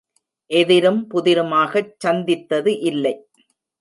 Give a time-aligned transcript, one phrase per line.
[0.51, 3.15] எதிரும் புதிருமாகச் சந்தித்தது இல்லை.